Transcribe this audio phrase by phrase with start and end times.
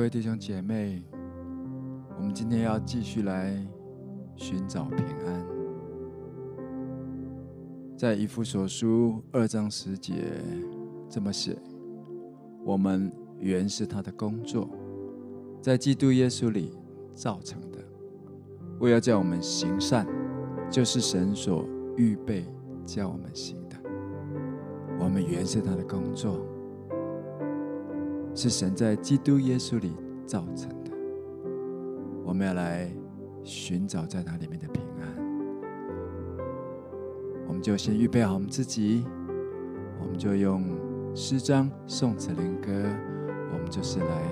[0.00, 1.02] 各位弟兄姐妹，
[2.16, 3.54] 我们今天要继续来
[4.34, 5.46] 寻找平安。
[7.98, 10.14] 在以弗所书二章十节
[11.06, 11.54] 这么写：
[12.64, 14.70] 我们原是他的工作，
[15.60, 16.72] 在基督耶稣里
[17.14, 17.78] 造成的，
[18.78, 20.06] 为要叫我们行善，
[20.70, 21.66] 就是神所
[21.98, 22.46] 预备
[22.86, 23.76] 叫我们行的。
[24.98, 26.40] 我们原是他的工作。
[28.34, 29.92] 是神在基督耶稣里
[30.24, 30.90] 造成的，
[32.24, 32.90] 我们要来
[33.42, 35.08] 寻找在他里面的平安。
[37.46, 39.04] 我们就先预备好我们自己，
[40.00, 40.64] 我们就用
[41.14, 42.70] 诗章、颂词、灵歌，
[43.52, 44.22] 我们就是来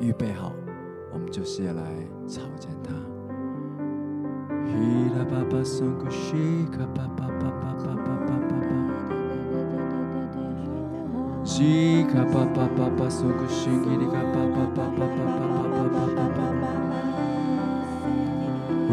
[0.00, 0.52] 预备好，
[1.12, 1.82] 我们就是要来
[2.26, 2.94] 朝见他。
[11.50, 11.58] 巴
[12.36, 12.94] 巴巴巴
[16.46, 16.62] 巴，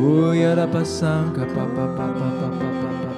[0.02, 3.14] 乌亚拉巴桑卡巴巴巴巴巴巴巴巴巴，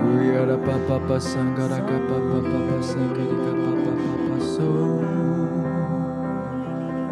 [0.00, 0.02] 乌
[0.32, 5.04] 亚拉巴巴巴桑卡拉卡巴巴巴巴桑吉里卡巴巴巴巴苏，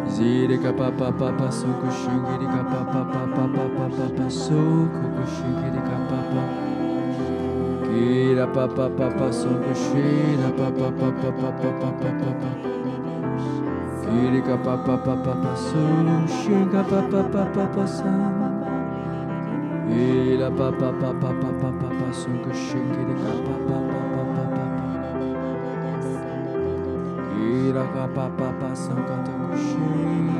[0.07, 4.55] 西里卡巴巴巴巴苏古西吉里卡巴巴巴巴巴巴巴巴苏
[4.89, 5.93] 古古西吉里卡
[7.95, 12.11] Shila pa pa pa pa santo Shila pa pa pa pa pa pa pa pa
[12.11, 12.51] pa pa
[14.03, 18.51] Shila pa pa pa pa pa santo Shila pa pa pa pa pa santo
[19.87, 24.03] Shila pa pa pa pa pa pa pa pa santo Shila pa pa pa pa
[24.11, 24.65] pa pa pa pa
[27.31, 29.15] Shila pa pa pa pa santo
[29.55, 30.34] Shila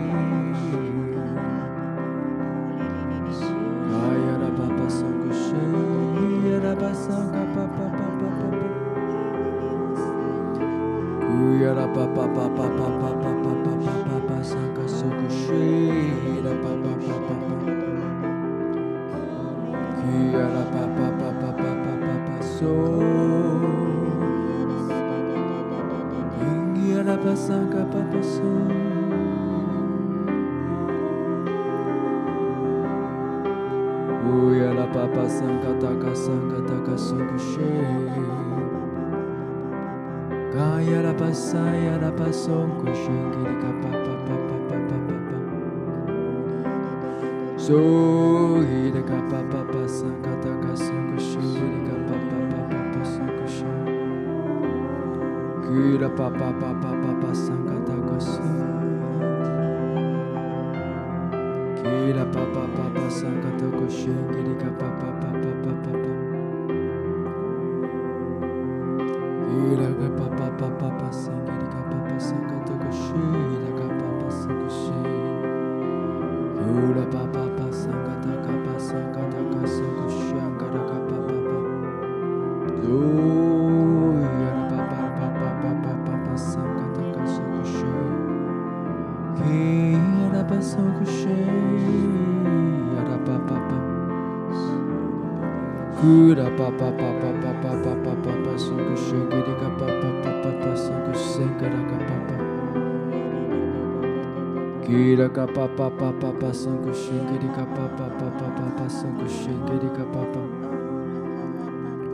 [105.46, 110.36] 吉拉嘎巴巴巴巴巴桑古逊吉里嘎巴巴巴巴巴巴桑古逊吉里嘎巴巴，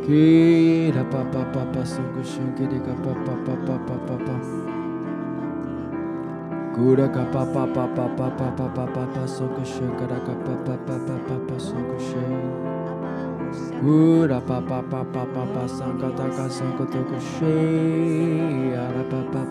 [0.06, 4.28] 吉拉巴巴巴巴桑古逊吉里嘎巴巴巴巴巴巴巴，
[6.76, 11.02] 咕啦嘎巴巴巴巴巴巴巴巴巴巴桑古逊嘎啦嘎巴巴巴巴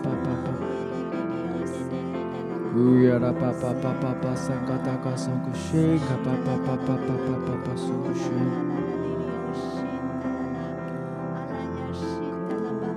[2.73, 8.31] 呜呀啦巴巴巴巴巴桑嘎达嘎桑古逊，嘎巴巴巴巴巴巴巴巴桑古逊。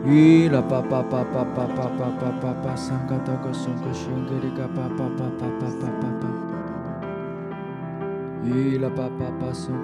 [0.07, 6.25] 咿啦巴巴巴巴巴巴巴巴巴巴桑嘎达嘎桑古逊，格里嘎巴巴巴巴巴巴巴巴。
[8.45, 9.75] 咿啦巴巴巴桑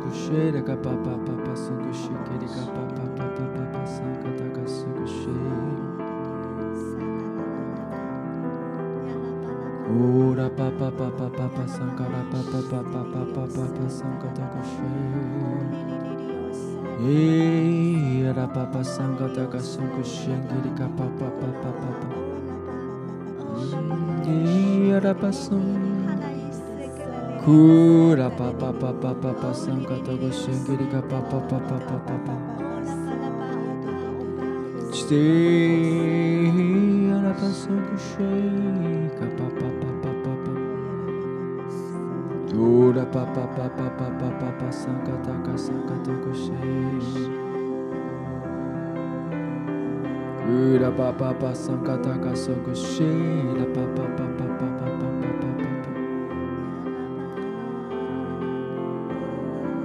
[10.00, 13.64] Ora pa pa pa pa pa pa sankara pa pa pa pa pa pa pa
[13.68, 14.88] pa sankata kashe.
[17.04, 22.08] Ee ra pa pa sankata kasunku shengiri ka pa pa pa pa pa pa.
[24.24, 25.68] Ee ra pa sun.
[27.44, 30.88] Kura pa pa pa pa pa pa sankata kasunku shengiri
[39.20, 39.49] ka pa
[42.50, 47.30] Ola pa pa pa pa pa pa pa pa sankata ka sankata koshesh.
[50.50, 53.06] Ola pa pa pa sankata ka sokoshe.
[53.54, 55.92] La pa pa pa pa pa pa pa pa pa pa pa.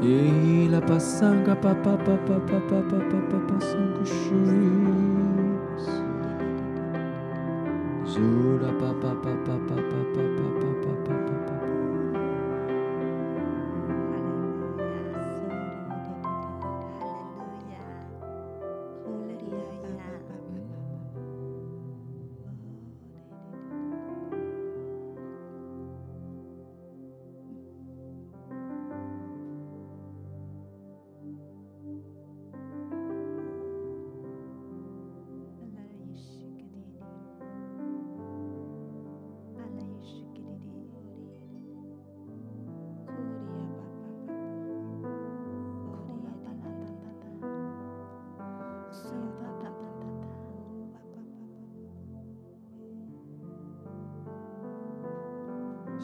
[0.01, 4.33] E la pa sanka pa pa pa pa pa pa pa pa pa pa sankoshesh.
[8.09, 10.64] Zola pa pa pa pa pa pa pa pa pa.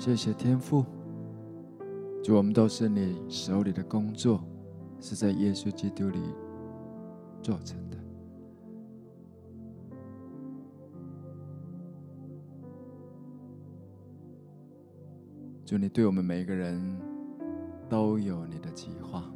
[0.03, 0.83] 谢谢天父，
[2.23, 4.43] 主，我们都是你手里的工作，
[4.99, 6.19] 是在耶稣基督里
[7.43, 7.97] 做成的。
[15.63, 16.81] 主，你对我们每个人
[17.87, 19.31] 都有你的计划。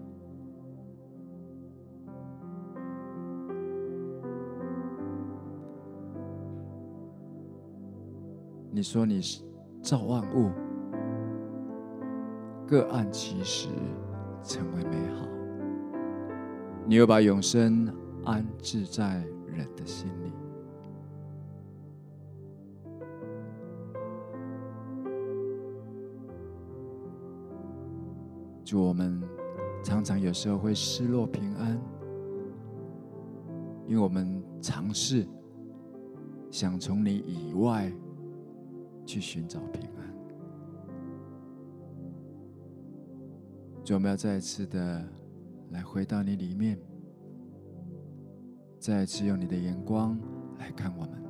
[8.71, 9.45] 你说你是。
[9.85, 10.49] 造万物，
[12.65, 13.69] 各按其时，
[14.41, 15.27] 成为美好。
[16.87, 17.87] 你又把永生
[18.23, 20.31] 安置在人的心里。
[28.63, 29.21] 祝，我们
[29.83, 31.79] 常常有时候会失落平安，
[33.85, 35.27] 因为我们尝试
[36.49, 37.93] 想从你以外。
[39.05, 40.13] 去寻找平安，
[43.83, 45.07] 就我们要再一次的
[45.69, 46.79] 来回到你里面，
[48.79, 50.19] 再一次用你的眼光
[50.57, 51.23] 来看我们。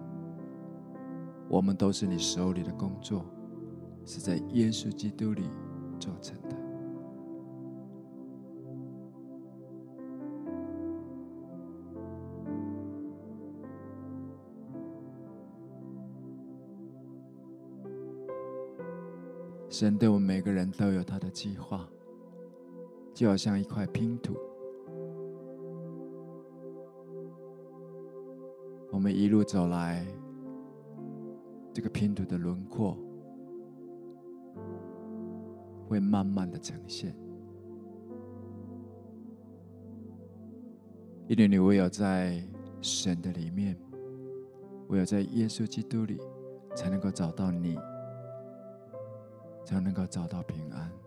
[1.48, 3.26] 我们都是你手里的工作，
[4.06, 5.44] 是在耶稣基督里
[6.00, 6.55] 做成的。
[19.78, 21.86] 神对我们每个人都有他的计划，
[23.14, 24.34] 就好像一块拼图。
[28.90, 30.08] 我们一路走来，
[31.74, 32.98] 这个拼图的轮廓
[35.90, 37.14] 会慢慢的呈现。
[41.28, 42.42] 因为你唯有在
[42.80, 43.78] 神的里面，
[44.88, 46.18] 唯有在耶稣基督里，
[46.74, 47.78] 才能够找到你。
[49.66, 51.05] 才能够找到平安。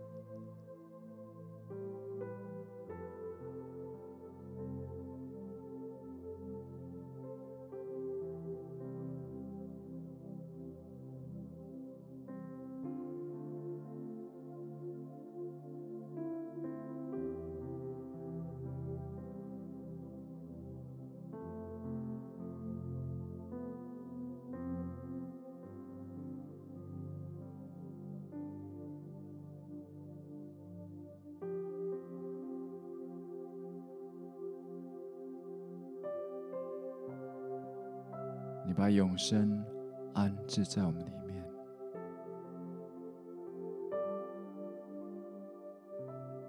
[38.68, 39.64] 你把永生
[40.12, 41.42] 安置在我们里面，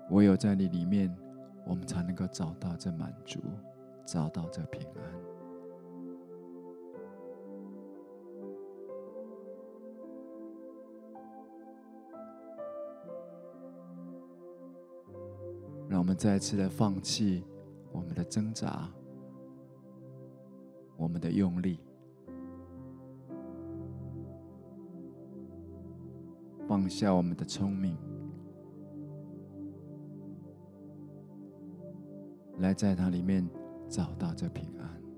[0.10, 1.16] 唯有在你里面，
[1.66, 3.40] 我们才能够找到这满足，
[4.06, 5.02] 找到这平安。
[15.88, 17.46] 让我们再次的放弃
[17.94, 18.90] 我们的挣扎，
[20.98, 21.80] 我们的用力。
[26.90, 27.96] 下我们的聪明，
[32.58, 33.48] 来在它里面
[33.88, 35.09] 找到这平安。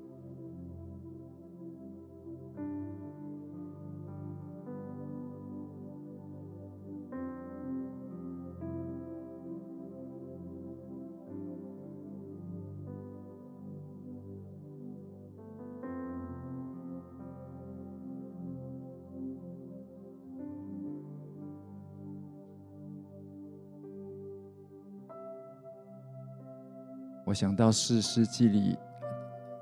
[27.31, 28.77] 我想到四世纪里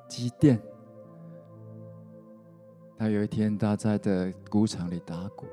[0.07, 0.59] 基甸，
[2.97, 5.45] 他有一天他在的谷场里打鼓，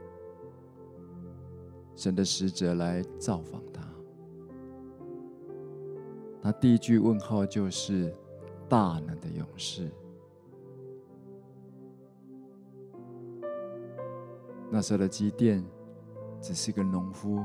[1.95, 3.83] 神的使者来造访他，
[6.41, 8.17] 他第一句问候就是
[8.67, 9.91] “大能的勇士”。
[14.73, 15.63] 那时候的基甸
[16.41, 17.45] 只是个农夫，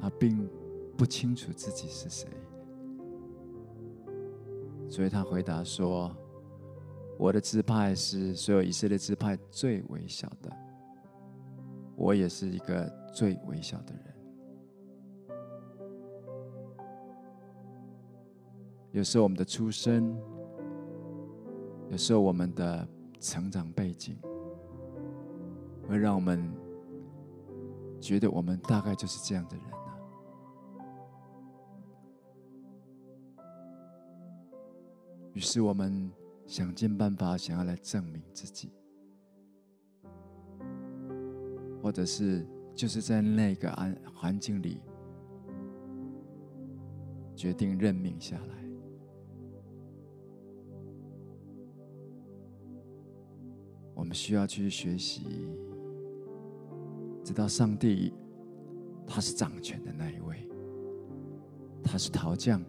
[0.00, 0.50] 他并
[0.96, 2.28] 不清楚自己是谁，
[4.88, 6.14] 所以他回答说
[7.18, 10.50] ：“我的支派是所有以色列支派最微小的，
[11.96, 14.02] 我也是一个最微小的人。”
[18.92, 20.16] 有时候我们的出身，
[21.90, 22.88] 有时候我们的。
[23.24, 24.18] 成长背景
[25.86, 26.52] 会让我们
[28.00, 29.64] 觉得我们大概就是这样的人
[35.34, 36.10] 于是我们
[36.46, 38.70] 想尽办法想要来证明自己，
[41.82, 44.80] 或者是就是在那个安环境里
[47.34, 48.62] 决定认命下来。
[53.94, 55.48] 我们需要去学习，
[57.24, 58.12] 知道上帝
[59.06, 60.46] 他是掌权的那一位，
[61.82, 62.62] 他是陶匠，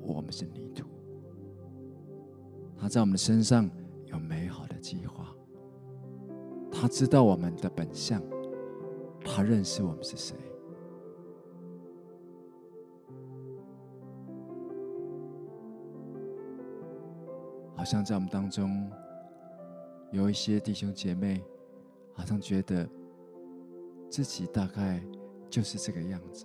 [0.00, 0.91] 我们是泥土。
[2.82, 3.70] 他在我们的身上
[4.06, 5.32] 有美好的计划，
[6.68, 8.20] 他知道我们的本相，
[9.24, 10.36] 他认识我们是谁。
[17.76, 18.90] 好像在我们当中。
[20.10, 21.42] 有一些弟兄姐妹，
[22.12, 22.86] 好像觉得
[24.10, 25.02] 自己大概
[25.48, 26.44] 就是这个样子，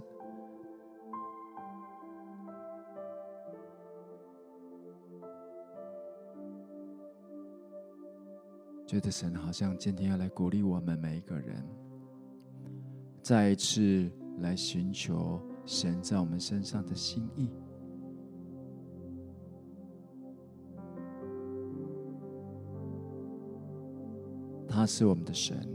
[8.87, 11.61] 觉得神好像今天要来鼓励我们每一个人，
[13.21, 17.49] 再一次来寻求神在我们身上的心意。
[24.69, 25.67] 他是我们的神，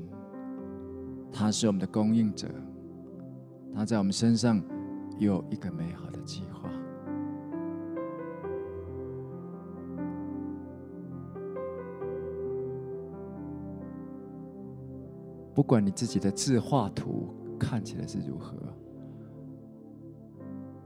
[1.31, 2.49] 他是我们的供应者，
[3.75, 4.59] 他在我们身上
[5.19, 6.71] 有一个美好的计划。
[15.55, 18.57] 不管你自己的自画图看起来是如何，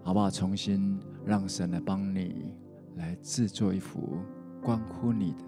[0.03, 0.31] 好不好？
[0.31, 2.53] 重新让神来帮你
[2.97, 4.19] 来制作一幅
[4.63, 5.45] 关乎你的、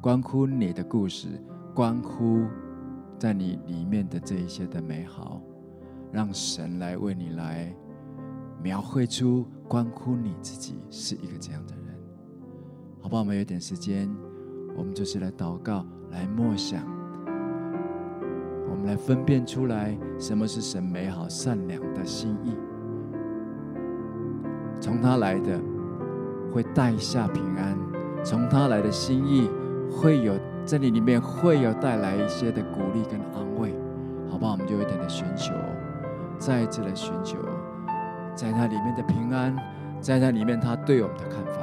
[0.00, 1.28] 关乎你的故事。
[1.74, 2.46] 关乎
[3.18, 5.42] 在你里面的这一些的美好，
[6.12, 7.74] 让神来为你来
[8.62, 11.98] 描绘出关乎你自己是一个这样的人，
[13.00, 13.22] 好不好？
[13.22, 14.08] 我们有点时间，
[14.76, 16.86] 我们就是来祷告，来默想，
[18.84, 22.54] 来分辨出来什么是神美好善良的心意，
[24.80, 25.58] 从他来的
[26.52, 27.76] 会带下平安，
[28.22, 29.48] 从他来的心意
[29.90, 30.34] 会有。
[30.66, 33.74] 在你里面会有带来一些的鼓励跟安慰，
[34.30, 34.52] 好不好？
[34.52, 35.52] 我们就一点的寻求，
[36.38, 37.36] 再一次的寻求，
[38.34, 39.54] 在他里面的平安，
[40.00, 41.60] 在那里面他对我们的看法。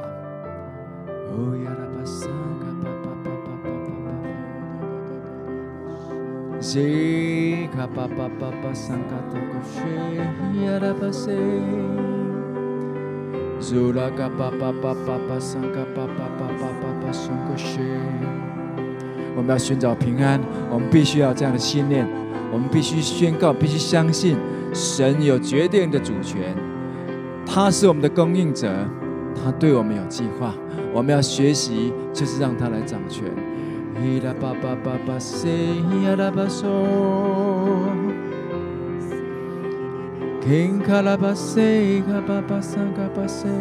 [19.34, 20.40] 我们要寻找平安，
[20.70, 22.06] 我们必须要这样的信念，
[22.52, 24.36] 我们必须宣告，必须相信
[24.72, 26.54] 神有决定的主权，
[27.44, 28.72] 他是我们的供应者，
[29.34, 30.54] 他对我们有计划，
[30.94, 33.24] 我们要学习，就是让他来掌权。
[34.02, 35.78] Ira pa pa pa pa se.
[40.42, 43.54] King kalabase ka pa pa sanga pa se.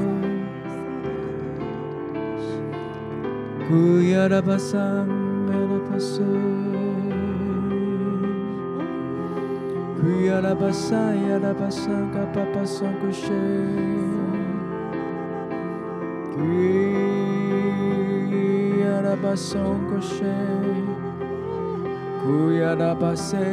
[3.69, 5.13] Kuyara basang
[5.45, 6.31] mera pa se.
[10.01, 11.69] Kuyara basa yara pa
[12.53, 12.65] pa
[19.21, 20.35] ba son koshe
[22.21, 23.45] kuya da ba se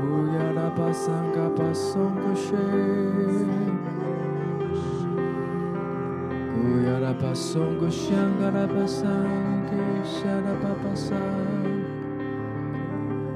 [0.00, 2.64] kuya da ba sanga ba son koshe
[6.54, 11.84] kuya da ba son koshe ngara ba sange shara ba ba sang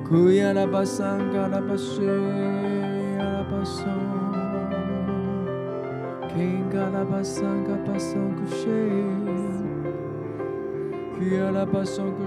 [0.09, 2.09] kuya da ba sanga da ba she
[3.21, 3.98] ara ba son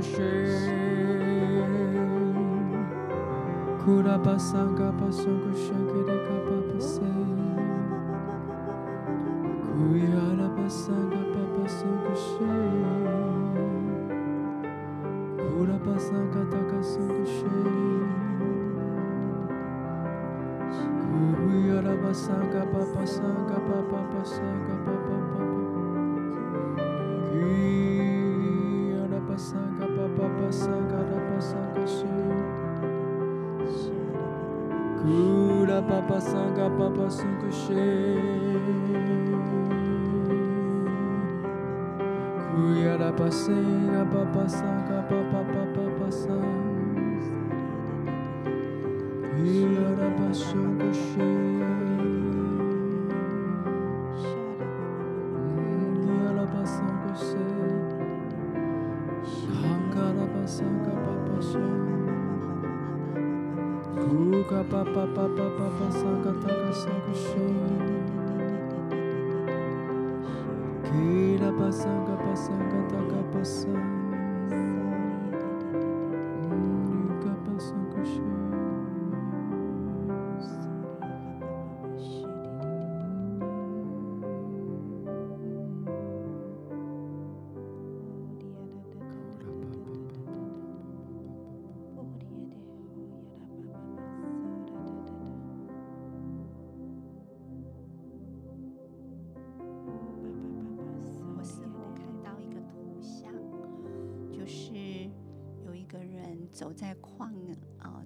[0.02, 0.18] 谢，
[3.84, 6.51] 库拉巴桑嘎巴松古谢，吉里嘎巴巴塞，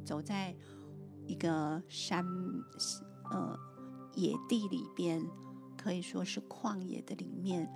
[0.06, 0.56] 走在
[1.26, 2.24] 一个山
[3.32, 3.58] 呃
[4.14, 5.22] 野地里边，
[5.76, 7.68] 可以说是旷野的里面。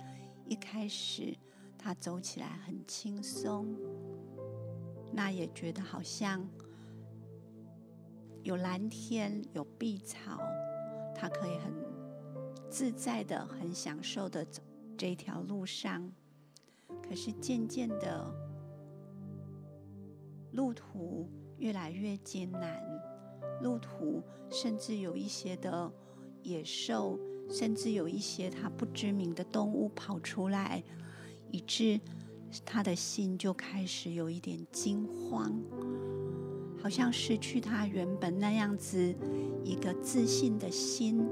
[0.46, 1.36] 一开始
[1.76, 3.76] 他走起来很轻松，
[5.12, 6.48] 那也觉得好像
[8.42, 10.38] 有蓝天有碧草，
[11.14, 11.74] 他可以很
[12.70, 14.62] 自在的、很享受的走
[14.96, 16.10] 这条路上。
[17.02, 18.48] 可是渐渐的。
[20.52, 21.30] 路途
[21.60, 22.82] 越来越艰难，
[23.62, 25.92] 路途甚至有一些的
[26.42, 27.18] 野兽，
[27.50, 30.82] 甚至有一些他不知名的动物跑出来，
[31.50, 32.00] 以致
[32.64, 35.54] 他的心就开始有一点惊慌，
[36.82, 39.14] 好像失去他原本那样子
[39.62, 41.28] 一个自信的心。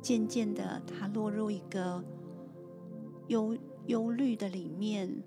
[0.00, 2.02] 渐渐的，他落入一个
[3.26, 3.54] 忧
[3.86, 5.22] 忧虑的里面。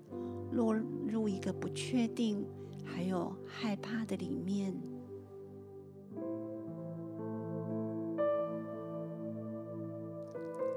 [0.52, 2.44] 落入一个不确定，
[2.84, 4.74] 还有害怕的里面。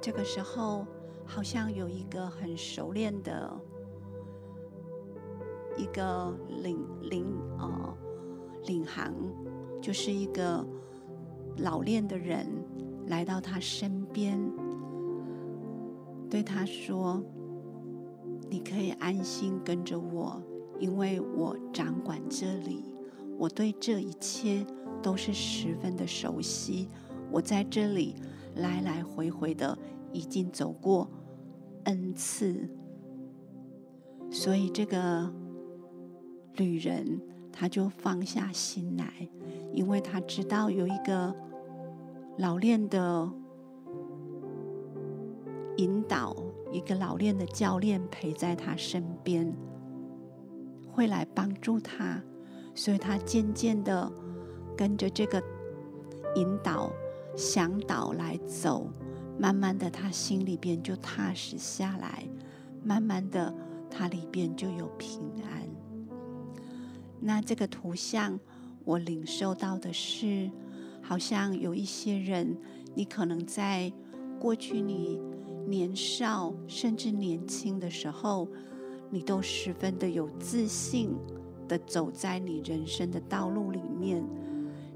[0.02, 0.86] 这个时候，
[1.26, 3.60] 好像有一个很熟练的
[5.76, 7.26] 一个领领
[7.58, 7.98] 呃
[8.66, 9.14] 领航，
[9.82, 10.66] 就是一个
[11.58, 12.48] 老练的人
[13.08, 14.40] 来到他身边，
[16.30, 17.24] 对他说。
[18.48, 20.40] 你可以安心跟着我，
[20.80, 22.84] 因为我掌管这里，
[23.38, 24.66] 我对这一切
[25.02, 26.90] 都是十分的熟悉。
[27.32, 28.16] 我在这里
[28.56, 29.78] 来来回回的
[30.12, 31.10] 已经走过
[31.84, 32.70] N 次，
[34.30, 35.34] 所以这个
[36.56, 39.30] 旅人他就放下心来，
[39.74, 41.36] 因为他知道有一个
[42.38, 43.32] 老练的
[45.78, 46.36] 引导。
[46.72, 49.56] 一个老练的教练陪在他身边，
[50.96, 52.24] 会来帮助他，
[52.74, 54.10] 所以他渐渐的
[54.78, 55.44] 跟着这个
[56.36, 56.90] 引导
[57.36, 58.90] 向导来走，
[59.38, 62.24] 慢慢的他心里边就踏实下来，
[62.82, 63.54] 慢慢的
[63.90, 65.68] 他里边就有平安。
[67.20, 68.40] 那这个图像
[68.86, 70.50] 我领受到的是，
[71.02, 72.58] 好像有一些人，
[72.94, 73.92] 你可能在
[74.40, 75.20] 过去你。
[75.68, 78.48] 年少甚至年轻的时候，
[79.10, 81.16] 你都十分的有自信
[81.68, 84.24] 的走在你人生的道路里面，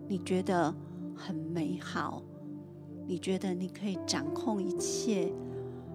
[0.08, 0.74] 你觉得
[1.16, 2.22] 很美好，
[3.08, 5.32] 你觉得你可以掌控一切，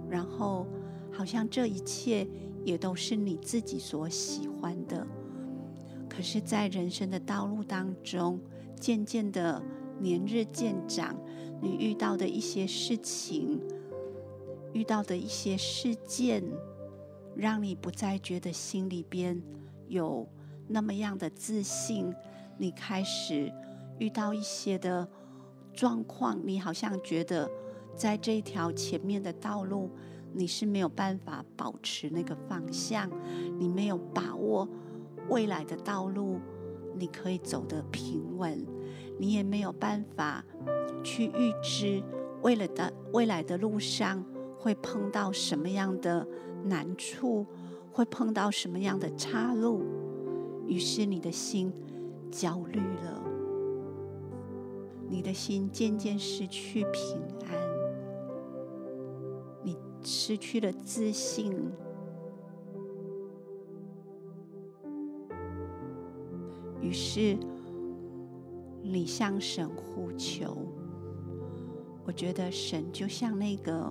[0.08, 0.66] 然后
[1.12, 2.26] 好像这一切
[2.64, 5.06] 也都是你自己所喜欢的。
[6.08, 8.38] 可是，在人生的道路当中，
[8.78, 9.60] 渐渐的
[9.98, 11.16] 年日渐长，
[11.60, 13.60] 你遇到的一些事情。
[14.72, 16.42] 遇到的一些事件，
[17.36, 19.40] 让你不再觉得心里边
[19.88, 20.28] 有
[20.68, 22.14] 那么样的自信，
[22.58, 23.52] 你开始
[23.98, 25.08] 遇到一些的
[25.72, 27.50] 状况，你好像觉得
[27.96, 29.90] 在这条前面的道路，
[30.32, 33.10] 你是没有办法保持那个方向，
[33.58, 34.68] 你没有把握
[35.28, 36.40] 未来的道路，
[36.96, 38.64] 你可以走得平稳，
[39.18, 40.44] 你也没有办法
[41.02, 42.02] 去预知
[42.42, 44.24] 未来的未来的路上
[44.58, 46.26] 会碰到什么样的
[46.64, 47.46] 难处，
[47.92, 49.82] 会碰到什么样的岔路，
[50.66, 51.72] 于是你的心
[52.30, 53.22] 焦虑了，
[55.08, 57.54] 你的心渐渐失去平安。
[59.62, 61.54] 你失去了自信，
[66.80, 67.38] 于是
[68.82, 70.56] 你向神呼求。
[72.06, 73.90] 我觉得神就像那个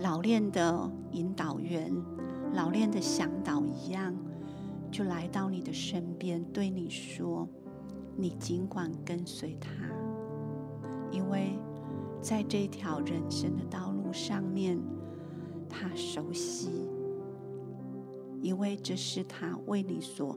[0.00, 1.94] 老练的引导员、
[2.54, 4.14] 老练的向导一样，
[4.90, 7.46] 就来到你的身边，对你说
[8.16, 9.70] ：“你尽管跟随他，
[11.10, 11.58] 因为
[12.20, 14.76] 在这条人生的道路。”上面，
[15.68, 16.68] 他熟悉，
[18.42, 20.36] 因为这是他为你所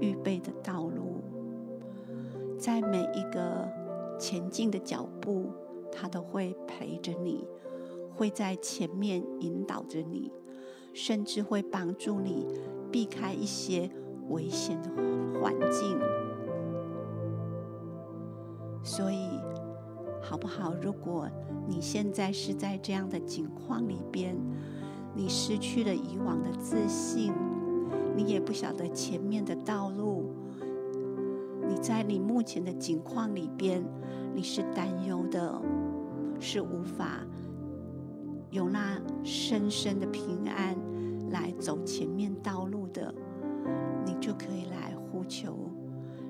[0.00, 1.22] 预备的道路，
[2.58, 3.70] 在每一个
[4.18, 5.52] 前进的脚步，
[5.92, 7.46] 他都会陪着你，
[8.14, 10.30] 会在前面引导着你，
[10.92, 12.46] 甚至会帮助你
[12.90, 13.90] 避开一些
[14.28, 14.90] 危险的
[15.40, 15.98] 环境，
[18.82, 19.28] 所以。
[20.24, 20.72] 好不好？
[20.80, 21.28] 如果
[21.66, 24.36] 你现在是在这样的境况里边，
[25.16, 27.32] 你失去了以往的自信，
[28.16, 30.32] 你也不晓得前面的道路，
[31.68, 33.84] 你在你目前的境况里边，
[34.32, 35.60] 你是担忧的，
[36.38, 37.26] 是无法
[38.52, 40.76] 有那深深的平安
[41.30, 43.12] 来走前面道路的，
[44.04, 45.70] 你就可以来呼求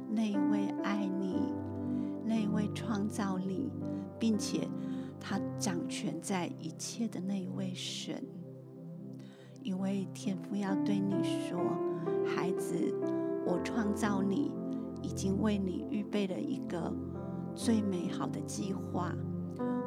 [0.08, 1.52] 那一位爱你。
[2.24, 3.72] 那一位创造你，
[4.20, 4.68] 并且
[5.18, 8.22] 他掌权在一切的那一位神，
[9.60, 11.58] 因为天父要对你说
[12.24, 12.74] ：“孩子，
[13.44, 14.52] 我创造你，
[15.02, 16.94] 已经为你预备了一个
[17.52, 19.12] 最美好的计划，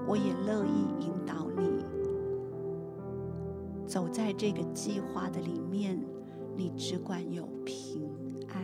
[0.05, 1.85] 我也乐意引导你
[3.85, 5.97] 走在这个计划的里面，
[6.55, 8.09] 你只管有平
[8.47, 8.55] 安。”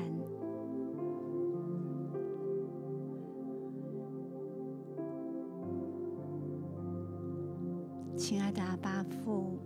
[8.17, 9.57] 亲爱的阿爸父，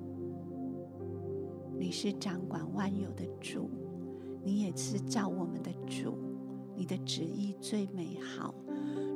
[1.78, 3.70] 你是掌管万有的主，
[4.44, 6.18] 你也是造我们的主，
[6.76, 8.56] 你的旨意最美好。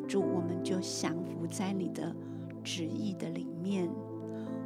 [0.08, 2.15] 主，我们就降服在你的
[2.63, 3.89] 旨意的里面，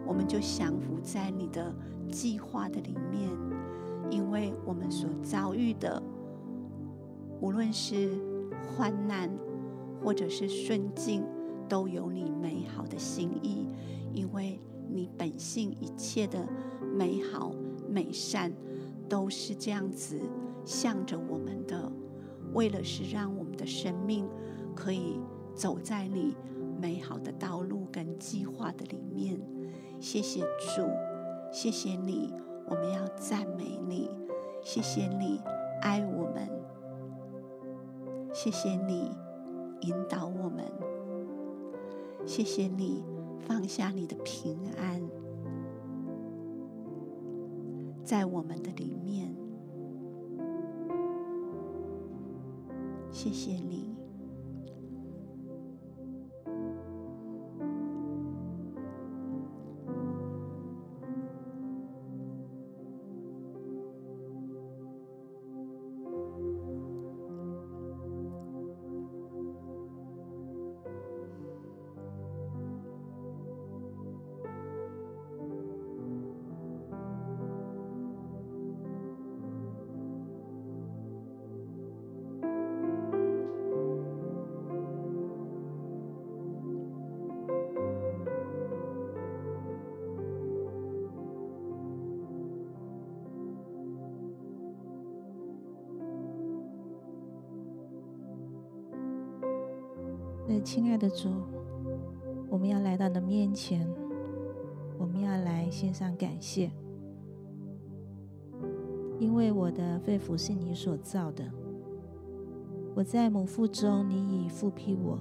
[0.06, 1.74] 我们就降服在你的
[2.12, 3.30] 计划的里面，
[4.10, 6.02] 因为我们所遭遇的，
[7.42, 8.12] 无论是
[8.68, 9.30] 患难
[10.04, 11.24] 或者是顺境，
[11.68, 13.68] 都有你美好的心意，
[14.14, 14.60] 因为。
[14.86, 16.46] 你本性一切的
[16.96, 17.52] 美好
[17.90, 18.54] 美善，
[19.10, 20.20] 都是这样子
[20.66, 21.92] 向着我们的，
[22.54, 24.28] 为了是让我们的生命
[24.76, 25.20] 可以
[25.56, 26.36] 走在你
[26.80, 29.40] 美好的道路跟计划的里面。
[30.04, 30.86] 谢谢主，
[31.50, 32.34] 谢谢你，
[32.68, 34.10] 我们要赞美你，
[34.62, 35.40] 谢谢你
[35.82, 36.46] 爱我们，
[38.34, 39.10] 谢谢你
[39.80, 40.66] 引导我们，
[42.26, 43.02] 谢谢你。
[43.48, 45.02] 放下你的平安，
[48.04, 49.34] 在我们的里面，
[53.10, 54.03] 谢谢你。
[100.46, 101.30] 那亲爱的主，
[102.50, 103.88] 我们要来到你的面前，
[105.00, 106.70] 我们要来献上感谢，
[109.20, 111.46] 因为我的肺腑是你所造的，
[112.94, 115.18] 我在母腹中，你已复辟我，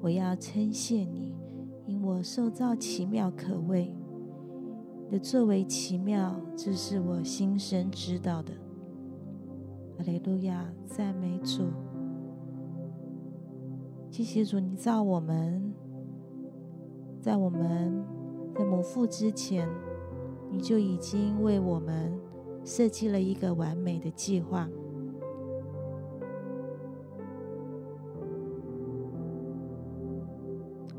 [0.00, 1.36] 我要称谢你，
[1.86, 3.94] 因我受造奇妙可畏，
[5.04, 8.52] 你的作为奇妙，这是我心生知道的。
[9.98, 11.62] 阿雷路亚，赞美主。
[14.12, 15.72] 谢谢主，你造我们，
[17.18, 18.04] 在我们
[18.54, 19.66] 在母腹之前，
[20.50, 22.12] 你就已经为我们
[22.62, 24.68] 设计了一个完美的计划。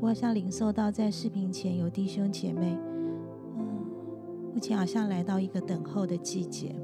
[0.00, 2.76] 我好像领受到，在视频前有弟兄姐妹，
[3.56, 3.86] 嗯，
[4.52, 6.74] 目前好像来到一个等候的季节。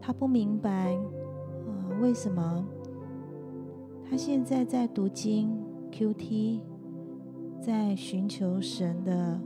[0.00, 0.96] 他不明白，
[1.66, 2.64] 嗯，为什么
[4.08, 5.58] 他现在在读经、
[5.90, 6.60] QT，
[7.60, 9.40] 在寻求神的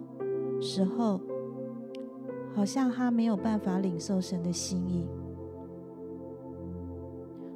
[0.60, 1.20] 时候，
[2.54, 5.06] 好像他没有办法领受神的心意，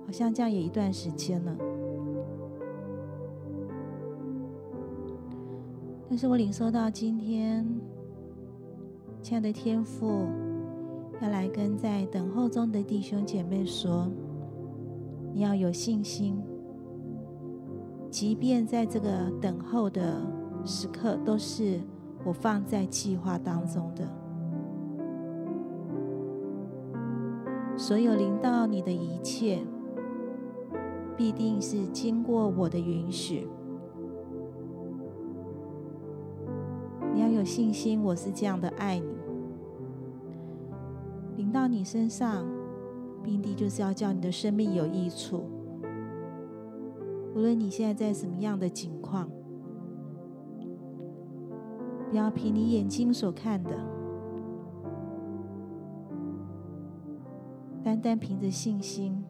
[0.06, 1.56] 好像这样也一段时间了。
[6.08, 7.66] 但是我领受到今天，
[9.20, 10.26] 亲爱的天父
[11.20, 14.08] 要来跟在等候中的弟兄姐妹说：
[15.34, 16.38] 你要有信心，
[18.12, 19.08] 即便在这个
[19.40, 20.20] 等候的
[20.66, 21.80] 时刻，都是
[22.22, 24.06] 我放在计划当中的。
[27.74, 29.60] 所有临到你的一切，
[31.16, 33.48] 必定是经过我的允许。
[37.14, 39.06] 你要有信心，我是这样的爱你，
[41.38, 42.46] 临到你身上，
[43.24, 45.44] 目的就是要叫你的生命有益处。
[47.34, 49.28] 无论你现在在什么样的境况，
[52.10, 53.70] 不要凭你眼睛所看的，
[57.82, 59.24] 单单凭着信心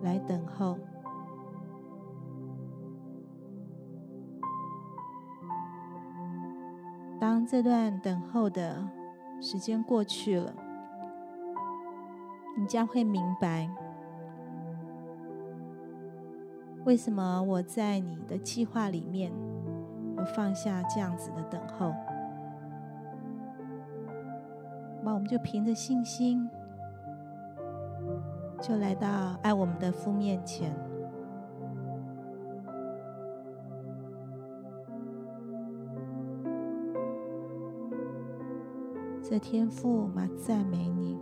[0.00, 0.78] 来等候。
[7.18, 8.88] 当这段等候的
[9.40, 10.54] 时间过去了，
[12.56, 13.68] 你将会明白，
[16.84, 19.32] 为什么我在你的计划里面
[20.16, 21.92] 有放下这样子的等候。
[25.04, 26.48] 那我们就凭着信心，
[28.60, 30.74] 就来到爱我们的父面前。
[39.22, 41.18] 这天父，嘛赞美你，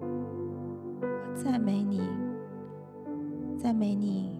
[0.00, 2.00] 我赞美你，
[3.66, 4.38] 赞美你，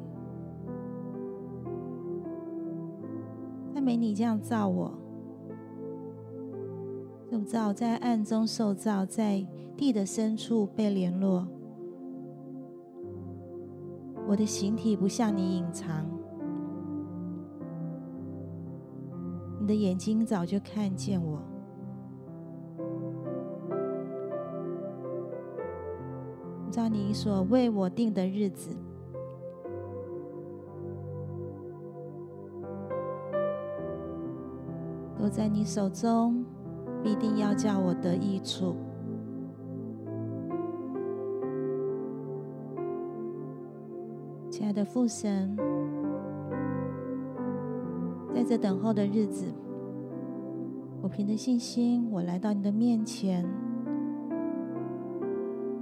[3.75, 4.95] 赞美你这样造我，
[7.29, 7.73] 怎么造？
[7.73, 9.45] 在暗中受造，在
[9.77, 11.45] 地的深处被联络。
[14.29, 16.07] 我的形体不向你隐藏。
[19.59, 21.43] 你的眼睛早就看见我，
[26.71, 28.71] 照你所为我定的日子，
[35.27, 36.45] 都在你手中，
[37.03, 38.77] 必定要叫我得益处。
[44.49, 45.57] 亲爱的父神。
[48.33, 49.47] 在这等候的日子，
[51.03, 53.45] 我凭着信心，我来到你的面前，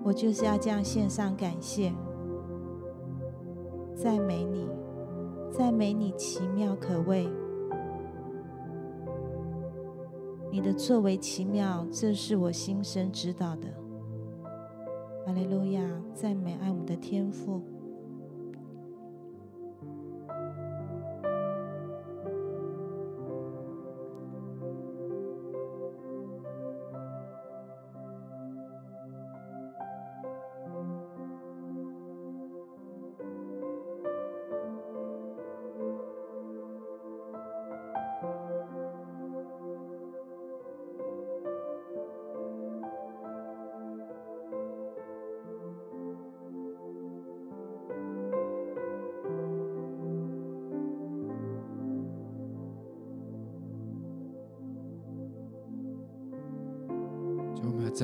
[0.03, 1.93] 我就是要这样献上感谢，
[3.95, 4.67] 赞美你，
[5.51, 7.29] 赞美你奇妙可畏，
[10.55, 13.67] 你的作为奇妙，这是我心生知道的。
[15.27, 15.83] 哈利路亚，
[16.15, 17.61] 赞美爱我们的天父。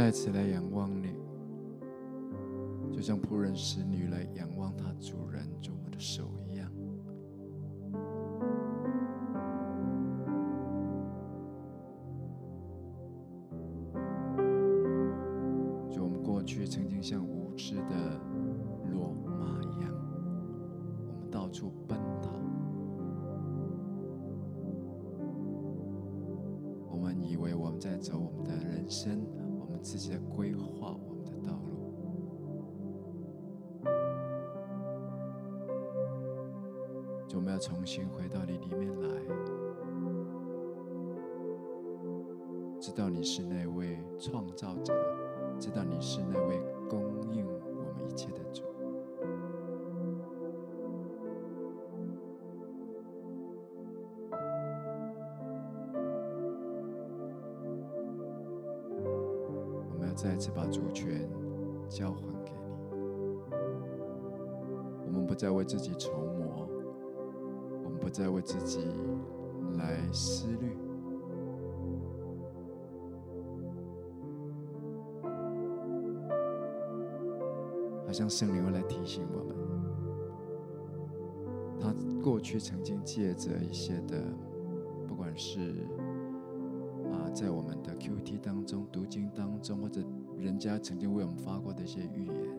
[0.00, 1.14] 再次来仰望你，
[2.90, 6.72] 就像仆人使女来仰望他主人主我的手一样。
[44.54, 44.94] 造者，
[45.58, 47.00] 知道你是那位供
[47.32, 48.62] 应我们一切的主。
[59.88, 61.28] 我们要再次把主权
[61.88, 62.76] 交还给你，
[65.06, 66.68] 我们不再为自己筹谋，
[67.84, 68.86] 我们不再为自己
[69.78, 70.76] 来思虑，
[78.20, 79.56] 像圣灵来提醒我们，
[81.80, 84.22] 他过去曾经借着一些的，
[85.08, 85.88] 不管是
[87.10, 90.02] 啊，在我们的 QT 当中、读经当中，或者
[90.36, 92.58] 人家曾经为我们发过的一些预言，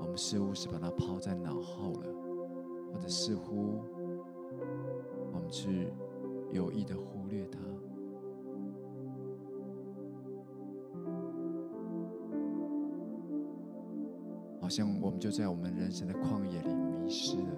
[0.00, 2.06] 我们似乎是把它抛在脑后了，
[2.94, 3.82] 或者似乎
[5.30, 5.92] 我们去
[6.52, 7.58] 有意的忽略它，
[14.68, 17.48] 好像我们就在我们人生的旷野里迷失了。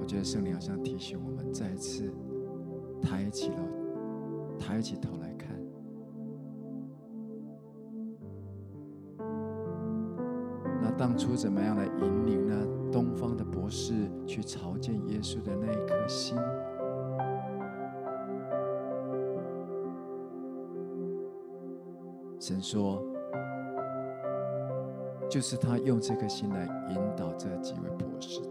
[0.00, 2.10] 我觉得圣灵好像提醒我们，再次
[3.02, 3.58] 抬起了，
[4.58, 5.54] 抬起头来看。
[10.80, 13.92] 那当初怎么样来引领那东方的博士
[14.26, 16.34] 去朝见耶稣的那一颗心？
[22.46, 23.02] 神说，
[25.28, 28.50] 就是他用这颗心来引导这几位博士的。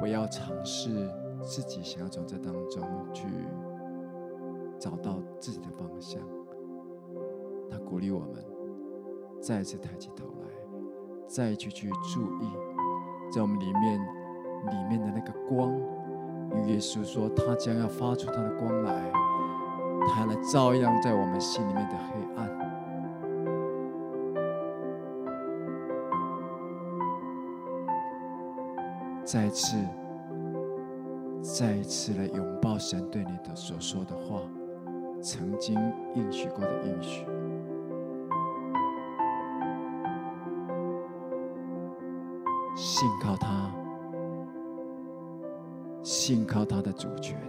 [0.00, 1.08] 不要尝试
[1.40, 3.28] 自己想要从这当中去
[4.76, 6.20] 找到自己的方向。
[7.70, 8.44] 他鼓励我们
[9.40, 10.48] 再次抬起头来，
[11.28, 12.50] 再一次去注意，
[13.32, 15.72] 在我们里面里面的那个光。
[16.56, 19.12] 与耶稣说，他将要发出他的光来，
[20.08, 22.48] 他来照亮在我们心里面的黑暗。
[29.24, 29.78] 再次，
[31.40, 34.42] 再一次来拥抱神对你的所说的话，
[35.22, 35.74] 曾经
[36.14, 37.24] 应许过的应许，
[42.76, 43.70] 信靠他，
[46.02, 47.40] 信靠他的主权，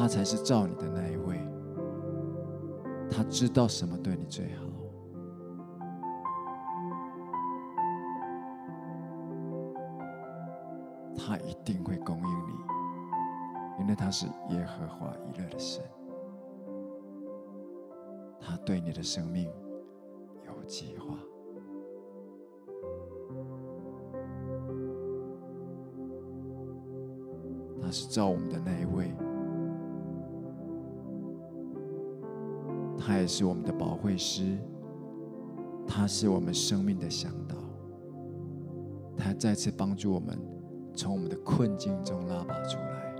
[0.00, 1.38] 他才是造你的那一位，
[3.10, 4.64] 他知道什么对你最好。
[11.14, 15.84] 他一定会供应你，因为他是耶和华以勒的神，
[18.40, 19.52] 他对你的生命
[20.46, 21.14] 有计划，
[27.82, 29.14] 他是造我们的那一位，
[33.10, 34.56] 他也是我们的保惠师，
[35.84, 37.56] 他是我们生命的向导，
[39.16, 40.38] 他再次帮助我们。
[40.94, 43.14] 从我们的困境中拉拔出来。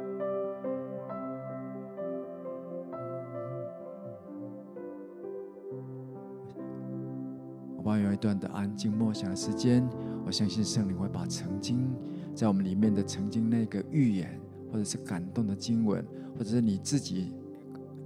[7.77, 9.85] 我们有一段的安静默想的时间，
[10.25, 11.91] 我相信圣灵会把曾经
[12.33, 16.07] 在我们里面的曾经那个预言，或者是感动的经文，
[16.39, 17.33] 或者是你自己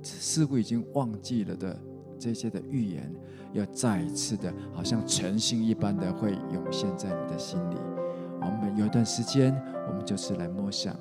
[0.04, 1.76] 似乎已经忘记了的
[2.18, 3.12] 这些的预言，
[3.52, 7.76] 要再一次的，好像晨星一般的会涌现在你的心里。
[8.40, 9.54] 我们有一段时间，
[9.88, 10.94] 我们就是来默想。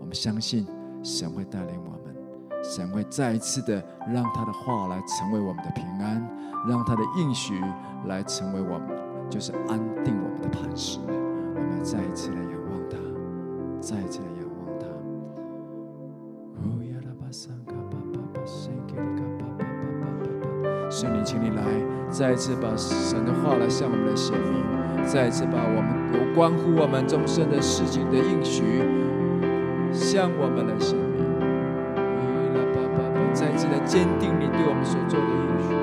[0.00, 0.66] 我们相信
[1.02, 2.16] 神会带领我们，
[2.64, 6.26] 神会再一次的让他的话来成为我们的平安，
[6.68, 7.60] 让他的应许
[8.06, 8.88] 来成为我们，
[9.30, 10.98] 就是安定我们的磐石。
[11.00, 12.96] 我们再一次来仰望他，
[13.80, 14.37] 再一次来
[20.98, 21.62] 圣灵，请你来，
[22.10, 25.06] 再一次把神的话来向我们来显明。
[25.06, 28.82] 再一次把我们有关乎我们终身的事情的应许
[29.92, 31.22] 向我们来显明，
[33.32, 35.30] 再一次来坚定你对我们所做的应
[35.62, 35.78] 许。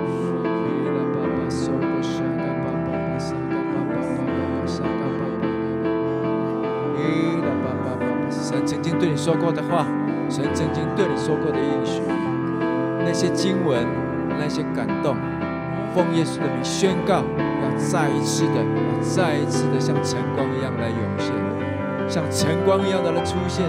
[8.28, 9.88] 神曾经对你说过的话，
[10.30, 12.02] 神曾经对你说过的应许，
[13.00, 13.86] 那些经文，
[14.40, 15.16] 那些感动，
[15.94, 17.24] 奉耶稣的名宣告，
[17.64, 18.64] 要再一次的，
[19.02, 21.34] 再一次的像晨光一样来涌现，
[22.08, 23.64] 像晨光一样的来出现。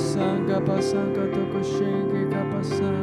[0.00, 2.96] Kapasan, Kapasan, Katokoshin, Kapasan.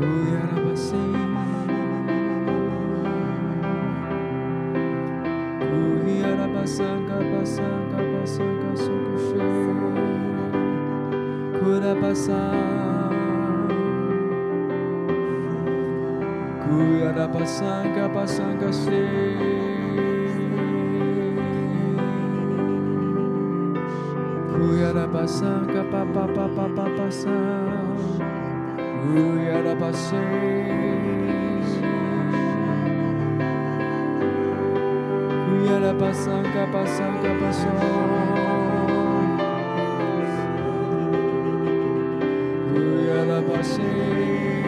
[0.00, 1.12] Kuyarabasin.
[5.60, 9.52] Kuyarabasan, Kapasan, Kapasan, Kasokoshin.
[11.60, 13.12] Kurabasan.
[16.64, 19.53] Kuyarabasan, Kapasan, Kasokoshin.
[24.56, 27.30] Où y a la passant, capa, papa, papa, passant?
[29.04, 30.16] Où y a la passant?
[35.50, 37.74] Où y a la passant, capa, saint, capa, saint?
[42.74, 44.63] Où y a la passant?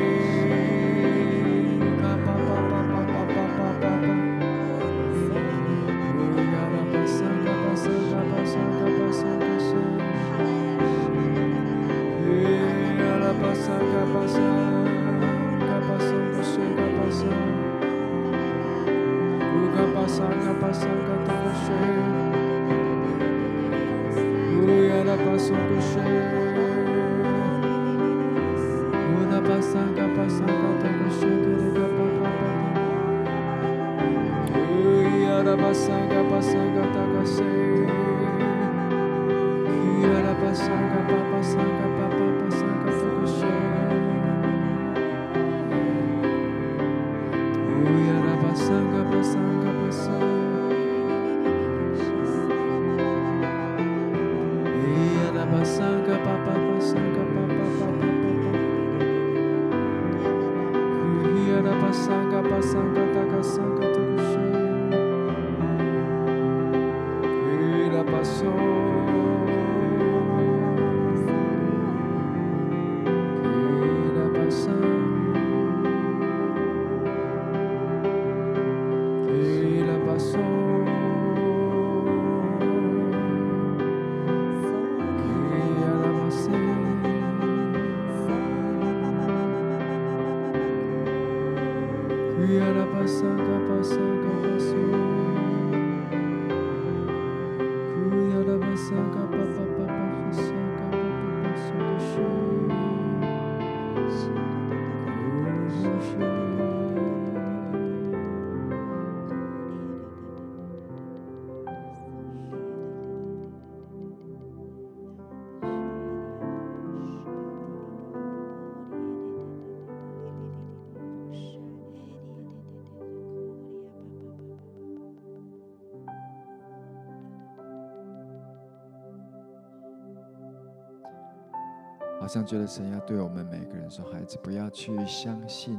[132.26, 135.78] 好像觉得神要对我们每个人说：“孩子，不要去相信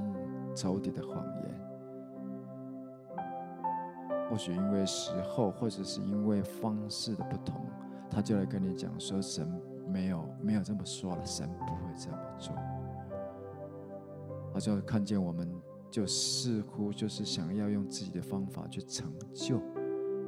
[0.56, 1.54] 仇敌的谎言。
[4.30, 7.66] 或许因为时候，或者是因为方式的不同，
[8.10, 9.46] 他就来跟你讲说：神
[9.92, 12.56] 没有没有这么说了，神不会这么做。
[14.54, 15.54] 好像看见我们，
[15.92, 19.62] 就似乎就是想要用自己的方法去成就，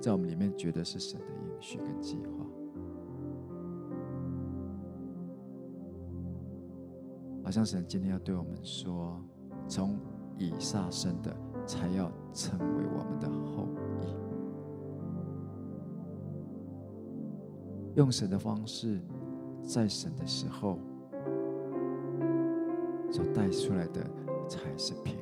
[0.01, 2.38] 在我们里面觉得是神的应许跟计划。”
[7.49, 9.19] 好像神今天要对我们说：
[9.67, 9.97] 从
[10.37, 11.35] 以撒生的，
[11.65, 13.67] 才要成为我们的后
[13.99, 14.05] 裔。
[17.95, 19.01] 用神的方式，
[19.63, 20.77] 在神的时候
[23.09, 24.07] 所带出来的，
[24.47, 25.17] 才是平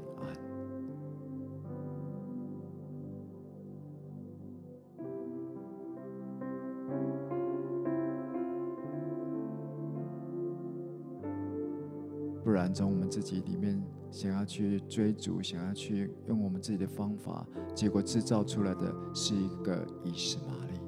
[13.08, 13.82] 自己里面
[14.12, 17.46] 想要去追逐，想要去用我们自己的方法，
[17.76, 20.80] 结果制造出来的是一个以实玛利，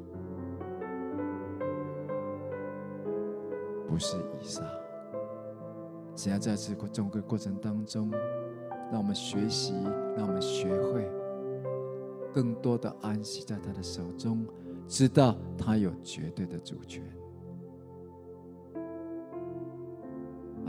[3.87, 4.63] 不是以撒。
[6.15, 8.11] 只要在这个整个过程当中，
[8.91, 9.73] 让我们学习，
[10.17, 11.09] 让我们学会
[12.33, 14.45] 更多的安息在他的手中，
[14.87, 17.03] 知道他有绝对的主权。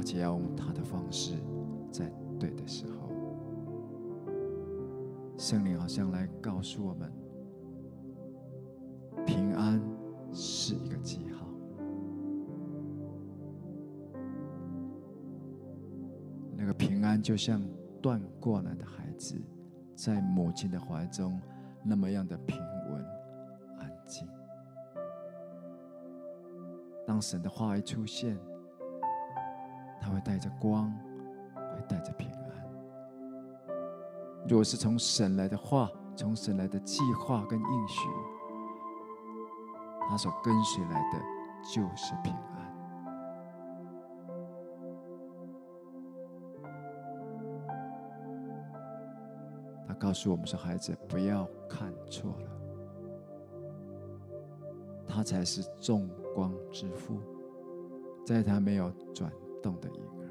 [0.01, 1.35] 而且要用他的方式，
[1.93, 3.11] 在对的时候。
[5.37, 7.13] 圣灵好像来告诉我们，
[9.27, 9.79] 平安
[10.33, 11.47] 是一个记号。
[16.57, 17.63] 那个平安就像
[18.01, 19.39] 断过来的孩子，
[19.95, 21.39] 在母亲的怀中，
[21.85, 22.59] 那么样的平
[22.91, 23.05] 稳
[23.79, 24.27] 安静。
[27.07, 28.39] 当神的话一出现，
[30.11, 30.93] 会带着光，
[31.55, 32.41] 会带着平安。
[34.49, 38.09] 如果是从神来的话，从神来的计划跟应许，
[40.09, 41.19] 他所跟随来的
[41.63, 42.41] 就是平安。
[49.87, 52.51] 他告诉我们说：“孩子，不要看错了，
[55.07, 57.21] 他才是众光之父，
[58.25, 59.31] 在他没有转
[59.63, 60.27] 动的婴儿，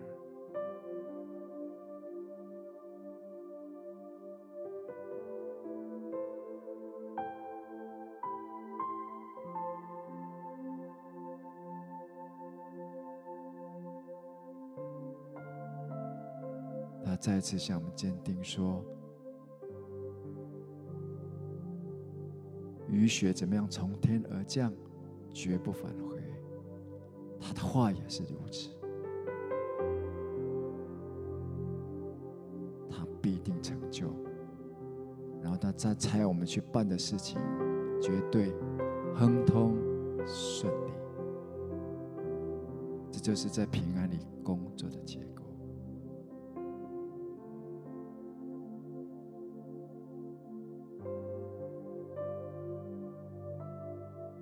[17.03, 18.82] 他。”再次向我们坚定说：
[22.88, 24.73] 雨雪怎么样从天而降，
[25.34, 26.17] 绝不返回。
[27.38, 28.69] 他的话也是如此，
[35.80, 37.39] 在，才我们去办的事情，
[38.01, 38.53] 绝对
[39.15, 39.77] 亨通
[40.25, 40.91] 顺利。
[43.09, 45.45] 这就是在平安里工作的结果。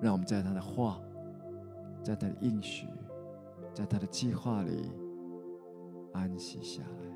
[0.02, 1.00] 让我们在他的话，
[2.02, 2.88] 在他的应许，
[3.76, 4.92] 在他的计划里
[6.14, 7.07] 安息下来。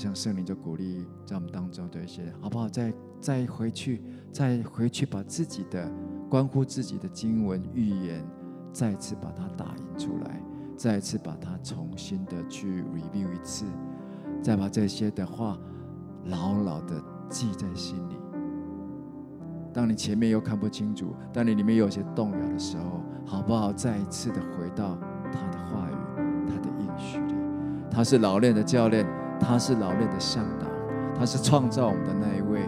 [0.00, 2.66] 像圣灵就鼓励在我们当中的一些，好不好？
[2.66, 2.90] 再
[3.20, 5.92] 再回去，再回去，把自己的
[6.26, 8.26] 关乎自己的经文预言，
[8.72, 10.42] 再次把它打印出来。
[10.74, 13.66] 再次把它重新的去 review 一次，
[14.40, 15.58] 再把这些的话
[16.24, 16.98] 牢牢的
[17.28, 18.16] 记在心里。
[19.74, 23.70] 当你前面又看不清楚，当你里面有些动摇的时候，好不好？
[23.70, 24.96] 再一次的回到
[25.30, 25.94] 他的话语、
[26.48, 27.34] 他的应许里。
[27.90, 29.04] 他是老练的教练，
[29.40, 30.66] 他是劳练的向导，
[31.18, 32.60] 他是创造我们的那一位。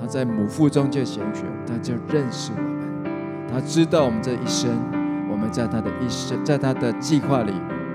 [0.00, 3.04] 他在母腹中就拣选，他就认识我们，
[3.52, 4.70] 他知道我们这一生。
[5.30, 7.52] 我们在他的一生，在他的计划里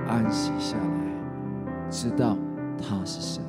[0.08, 2.38] 安息下来，知道
[2.80, 3.44] 他是神，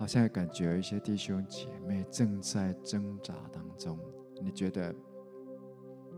[0.00, 3.98] 好像感觉有一些弟兄姐妹正在挣扎当中。
[4.40, 4.94] 你觉得，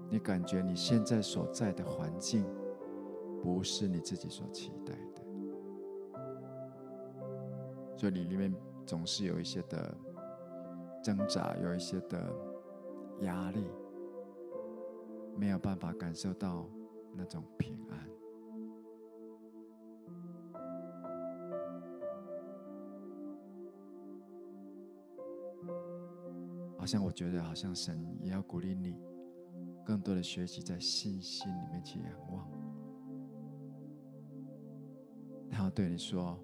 [0.09, 2.47] 你感觉你现在所在的环境
[3.43, 5.25] 不是你自己所期待的，
[7.97, 8.55] 所以你里面
[8.87, 9.93] 总是有一些的
[11.03, 12.33] 挣扎，有一些的
[13.23, 13.69] 压力，
[15.37, 16.69] 没有办法感受到
[17.17, 17.99] 那种平安。
[26.93, 29.01] 像我觉得，好像神也要鼓励你，
[29.83, 32.47] 更多的学习在信心里面去仰望。
[35.51, 36.39] 他要对你说，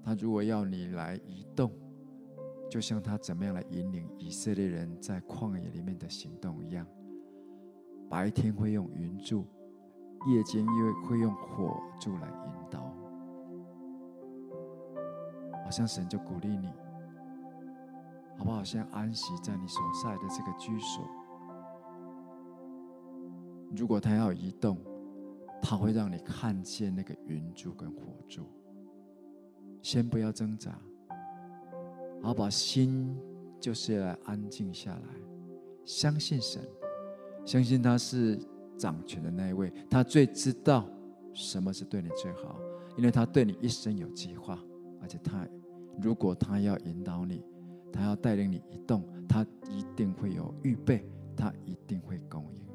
[0.00, 1.72] 他如果要你来移动，
[2.70, 6.86] 就像他怎么样来引领以色列人在旷野里面的行动一样，
[8.08, 9.44] 白天会用云柱，
[10.28, 12.94] 夜间又会用火柱来引导。
[15.64, 16.68] 好像神就鼓励你。
[18.40, 18.64] 好不好？
[18.64, 21.04] 先安息在你所在的这个居所。
[23.76, 24.78] 如果他要移动，
[25.60, 28.46] 他会让你看见那个云柱跟火柱。
[29.82, 30.72] 先不要挣扎，
[32.22, 33.14] 好把心
[33.60, 35.08] 就是来安静下来，
[35.84, 36.66] 相信神，
[37.44, 38.38] 相信他是
[38.78, 40.88] 掌权的那一位，他最知道
[41.34, 42.58] 什么是对你最好，
[42.96, 44.58] 因为他对你一生有计划，
[45.02, 45.46] 而且他
[46.00, 47.44] 如果他要引导你，
[47.92, 51.04] 他要带领你移动，他一定会有预备，
[51.36, 52.72] 他一定会供应你，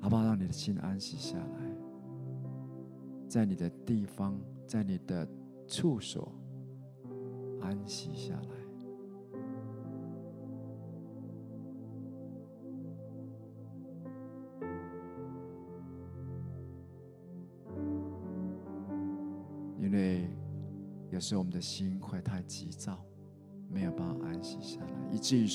[0.00, 0.24] 好不好？
[0.24, 1.76] 让你的心安息下来，
[3.28, 5.28] 在你的地方，在你的
[5.66, 6.32] 处所
[7.60, 8.48] 安息下来。
[19.80, 20.28] 因为
[21.10, 22.98] 有时候我们的心会太急躁，
[23.74, 25.46] 没有办法安息下来，以至于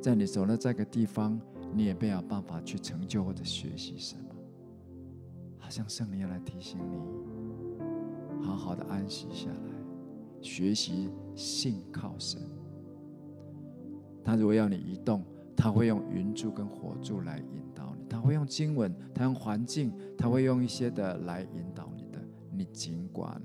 [0.00, 1.38] 在你走到这个地方，
[1.74, 4.22] 你也没有办法去成就或者学习什么。
[5.58, 9.70] 好像圣灵要来提醒你，好好的安息下来，
[10.40, 12.40] 学习信靠神。
[14.24, 15.22] 他如果要你移动，
[15.54, 22.18] 他会用云柱跟火柱来引导你，他会用经文，他用环境，他会用一些的来引导你的。
[22.50, 23.38] 你尽管。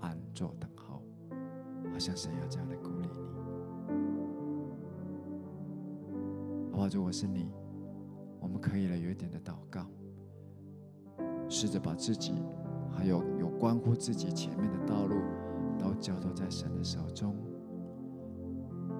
[0.00, 0.68] 安坐等，
[1.94, 3.18] 好像神要这样来鼓励你。
[6.72, 6.88] 好不好？
[6.88, 7.48] 如果是你，
[8.40, 9.86] 我们可以来有一点的祷告，
[11.48, 12.34] 试着把自己
[12.90, 15.14] 还有有关乎自己前面的道路
[15.78, 17.36] 都交托在神的手中。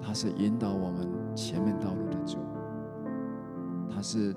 [0.01, 2.37] 他是引导我们前面道路的主，
[3.89, 4.33] 他是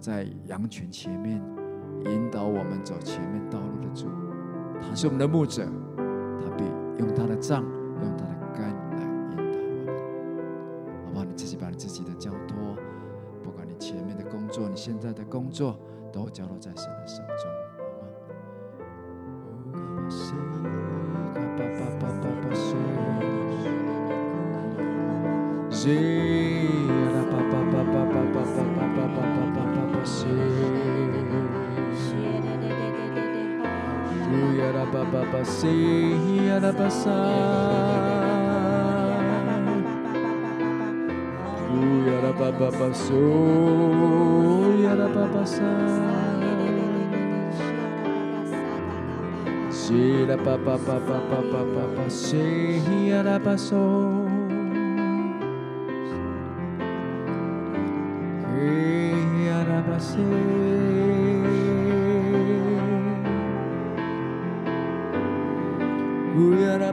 [0.00, 1.40] 在羊群前面
[2.06, 4.08] 引导我们走前面道路的主。
[4.80, 5.64] 他是我们的牧者，
[5.96, 6.64] 他必
[7.00, 7.62] 用他的杖，
[8.02, 9.00] 用他的肝来
[9.32, 9.96] 引导我们。
[11.06, 11.24] 好不好？
[11.24, 12.76] 你自己把你自己的交托，
[13.42, 15.78] 不管你前面的工作，你现在的工作，
[16.12, 18.08] 都交托在神的手中，好吗？
[36.60, 36.64] 呜
[42.06, 43.14] 呀巴巴巴西
[44.84, 45.62] 呀拉巴沙，
[49.72, 50.48] 呜呀拉巴
[51.64, 52.28] 巴巴苏
[53.08, 53.22] 呀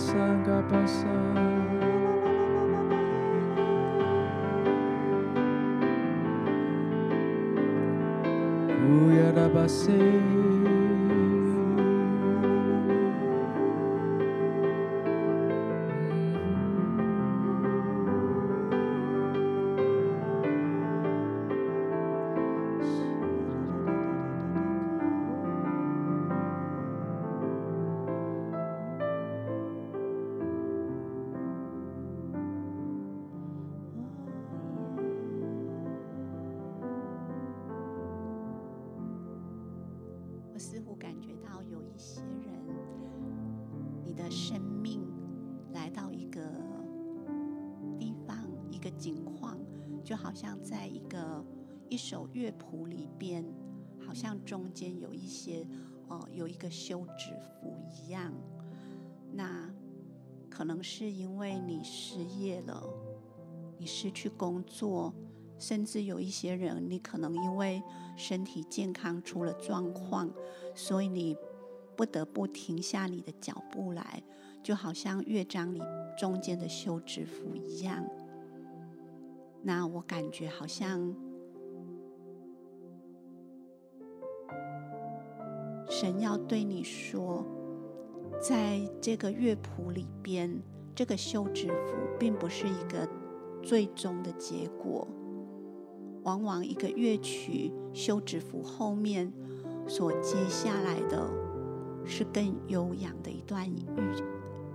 [0.00, 1.36] sanga passar.
[8.88, 10.29] Uyarabasei.
[52.10, 53.44] 首乐谱里边，
[54.04, 55.64] 好像中间有一些
[56.08, 58.34] 哦，有一个休止符一样。
[59.32, 59.72] 那
[60.50, 62.82] 可能是因为你失业了，
[63.78, 65.14] 你失去工作，
[65.56, 67.80] 甚至有一些人，你可能因为
[68.16, 70.28] 身体健康出了状况，
[70.74, 71.36] 所以你
[71.96, 74.20] 不得不停下你的脚步来，
[74.64, 75.80] 就好像乐章里
[76.18, 78.04] 中间的休止符一样。
[79.62, 81.14] 那我感觉好像
[86.00, 87.44] 神要对你说，
[88.40, 90.50] 在这个乐谱里边，
[90.94, 93.06] 这个休止符并不是一个
[93.62, 95.06] 最终的结果。
[96.22, 99.30] 往往一个乐曲休止符后面
[99.86, 101.28] 所接下来的
[102.06, 104.24] 是更悠扬的一段乐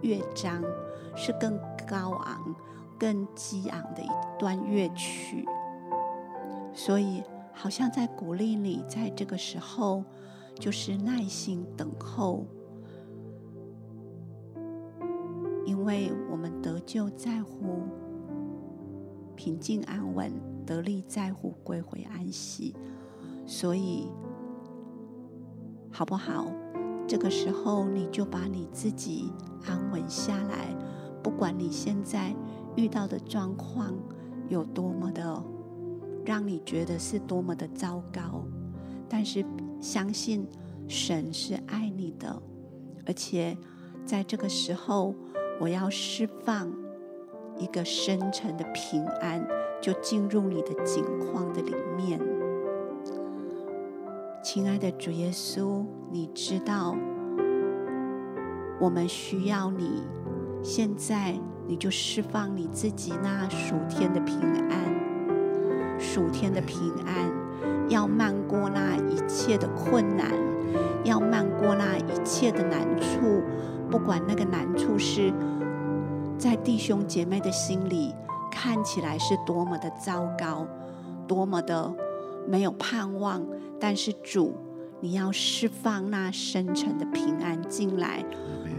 [0.02, 0.64] 乐章，
[1.16, 1.58] 是更
[1.88, 2.56] 高昂、
[3.00, 5.44] 更激昂的一段乐曲。
[6.72, 10.04] 所以，好像在鼓励你，在这个时候，
[10.56, 12.46] 就是耐心等候，
[15.66, 17.84] 因为我们得救在乎
[19.36, 20.32] 平静安稳。
[20.66, 22.76] 得力在乎归回安息，
[23.46, 24.10] 所以
[25.92, 26.48] 好不好？
[27.08, 29.32] 这个时候你就把你自己
[29.68, 30.76] 安稳下来，
[31.22, 32.36] 不管你现在
[32.76, 33.94] 遇到的状况
[34.50, 35.40] 有多么的
[36.26, 38.44] 让你觉得是多么的糟糕，
[39.08, 39.46] 但是
[39.86, 40.48] 相信
[40.88, 42.42] 神是爱你的，
[43.06, 43.56] 而且
[44.04, 45.14] 在这个时候，
[45.62, 46.74] 我要释放
[47.60, 49.48] 一个深沉的平安。
[49.82, 52.20] 就进入你的境况的里面，
[54.42, 56.96] 亲爱的主耶稣，你知道
[58.80, 60.02] 我们需要你。
[60.64, 67.32] 现在你就释放你自己那属天的平安，属天的平安
[67.90, 70.32] 要漫过那一切的困难，
[71.04, 73.42] 要漫过那一切的难处，
[73.90, 75.34] 不管那个难处是
[76.38, 78.14] 在弟兄姐妹的心里。
[78.58, 80.66] 看起来是多么的糟糕，
[81.28, 81.94] 多么的
[82.48, 83.46] 没有盼望，
[83.78, 84.56] 但是主，
[85.02, 88.24] 你要释放那深沉的平安进来，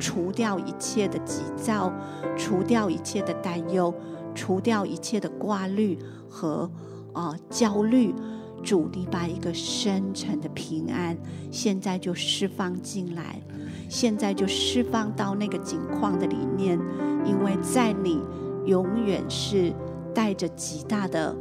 [0.01, 1.93] 除掉一切的急躁，
[2.37, 3.95] 除掉一切的担忧，
[4.35, 6.69] 除掉一切的挂虑和
[7.13, 8.15] 啊、呃、焦虑。
[8.63, 11.17] 主，你把一个深沉的平安，
[11.51, 13.41] 现在就释放进来，
[13.89, 16.79] 现在就释放到那个境况的里面，
[17.25, 18.21] 因为在你。
[18.67, 19.73] 永远是
[20.13, 21.37] 带着极大的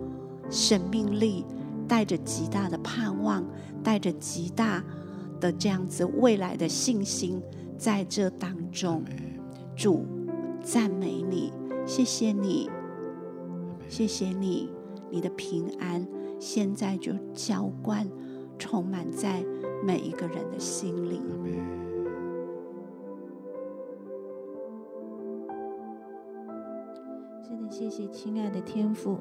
[0.48, 1.44] 生命力，
[1.88, 3.44] 带着极大的盼望，
[3.84, 4.84] 带着极大
[5.40, 7.42] 的这样子未来的信心，
[7.80, 9.04] 在这当中，
[9.76, 10.06] 主
[10.62, 11.52] 赞美你，
[11.88, 12.70] 谢谢你，
[13.90, 14.70] 谢谢你，
[15.10, 16.08] 你的平安
[16.46, 18.08] 现在就浇灌，
[18.60, 19.44] 充满在
[19.84, 21.20] 每一个人的心里。
[27.44, 29.18] 真的谢谢亲爱的天父，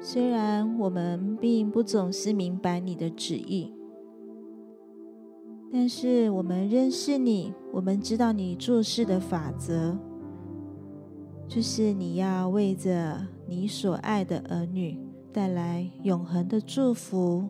[0.00, 3.70] 虽然我们并不总是明白你的旨意，
[5.70, 9.98] 但是我们认识你，我们知道你做事的法则，
[11.46, 14.98] 就是你要为着你所爱的儿女
[15.38, 17.44] 带来永恒的祝福。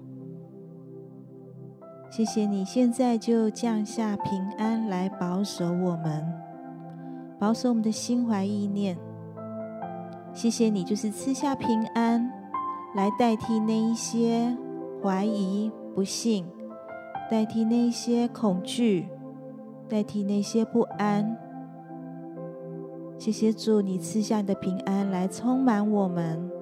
[2.11, 6.23] 谢谢你现在就降下平安来保守我们，
[7.39, 8.99] 保守我们的心怀意念。
[10.35, 12.31] 谢谢你，就是赐下平安，
[12.95, 14.55] 来代替那一些
[15.03, 16.45] 怀疑、不信，
[17.31, 19.09] 代替那一些恐惧，
[19.89, 21.39] 代替那些不安。
[23.17, 26.58] 谢谢主，你赐下你的平安来充满我们。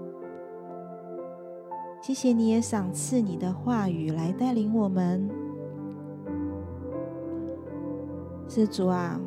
[2.07, 5.29] 谢谢你也赏赐你的话语来带领我们。
[8.49, 9.21] 是主啊，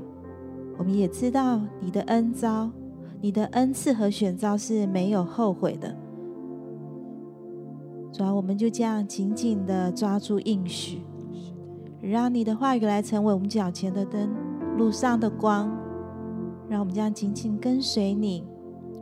[0.77, 2.71] 我们也知道你的恩招。
[3.19, 5.93] 你的恩赐和选召是没有后悔的，
[8.13, 11.01] 主啊，我们就这样紧紧的抓住应许，
[11.99, 14.29] 让你的话语来成为我们脚前的灯，
[14.77, 15.69] 路上的光，
[16.69, 18.45] 让我们这样紧紧跟随你，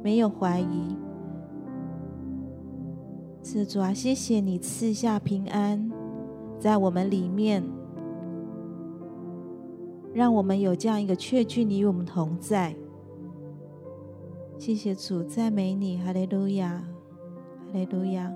[0.01, 0.97] 没有怀疑。
[3.65, 5.91] 主啊，谢谢你赐下平安
[6.59, 7.63] 在我们里面，
[10.13, 12.75] 让我们有这样一个确据，你与我们同在。
[14.57, 16.83] 谢谢主，赞美你，哈利路亚，
[17.71, 18.33] 哈利路亚。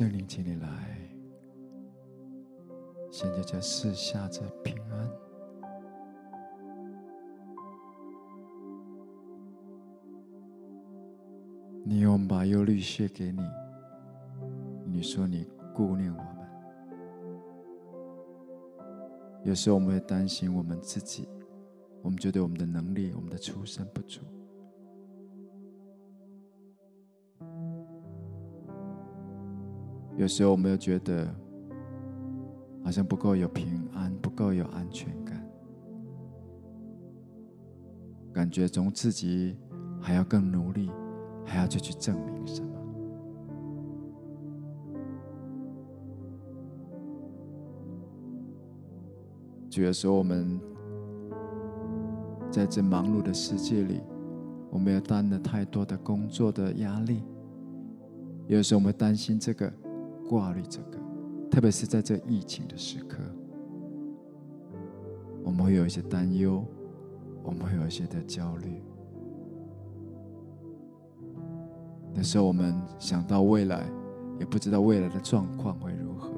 [0.00, 0.98] 圣灵，请你来，
[3.10, 5.10] 现在在四下这平安，
[11.84, 13.42] 你用把忧虑卸给你，
[14.86, 16.26] 你说你顾念我们。
[19.44, 21.28] 有时候我们会担心我们自己，
[22.00, 24.22] 我们觉得我们的能力、我们的出身不足。
[30.20, 31.26] 有时候我们又觉得
[32.84, 35.50] 好像不够有平安，不够有安全感，
[38.30, 39.56] 感觉从自己
[39.98, 40.90] 还要更努力。
[41.42, 42.68] 还要再去证明什么？
[49.68, 50.60] 就有时候我们
[52.52, 54.00] 在这忙碌的世界里，
[54.70, 57.24] 我们要担了太多的工作的压力。
[58.46, 59.72] 有时候我们担心这个，
[60.30, 60.98] 挂虑这个，
[61.50, 63.18] 特别是在这疫情的时刻，
[65.42, 66.64] 我们会有一些担忧，
[67.42, 68.80] 我们会有一些的焦虑。
[72.14, 73.82] 那时候，我们想到未来，
[74.38, 76.30] 也不知道未来的状况会如何。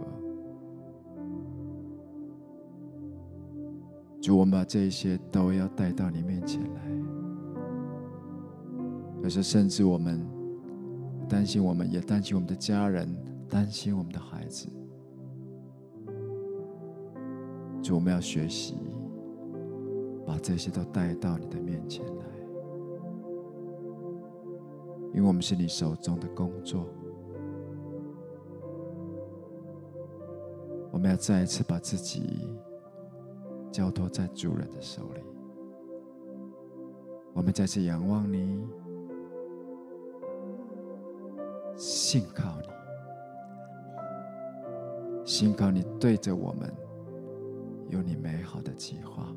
[4.22, 6.80] 主，我们把这一些都要带到你面前来。
[9.22, 10.26] 有时，甚至我们
[11.28, 13.07] 担心，我们也担心我们的家人，
[13.53, 14.66] 担心我们的孩子。
[17.82, 18.78] 主，我们要学习，
[20.24, 22.24] 把这些都带到你的面前来。
[25.12, 26.86] 因为我们是你手中的工作，
[30.90, 32.48] 我们要再一次把自己
[33.70, 35.20] 交托在主人的手里。
[37.34, 38.66] 我们再次仰望你，
[41.76, 42.68] 信靠你，
[45.34, 46.70] 信靠你对着我们
[47.88, 49.34] 有你美好的计划，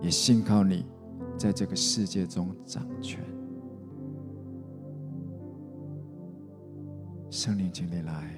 [0.00, 0.86] 也信靠你
[1.36, 3.22] 在这个世界中掌权。
[7.28, 8.34] 圣灵，请你来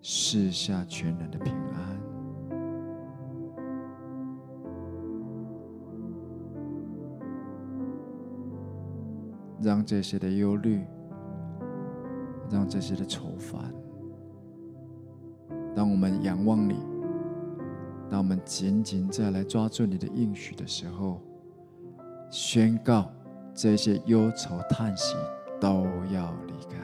[0.00, 2.00] 赐下全然的平安，
[9.60, 10.84] 让这些的忧虑，
[12.50, 13.72] 让这些的愁烦，
[15.74, 16.76] 当我们仰望你，
[18.08, 21.20] 当我们紧紧再来抓住你的应许的时候，
[22.30, 23.10] 宣告
[23.54, 25.16] 这些忧愁叹息
[25.60, 26.76] 都要离开。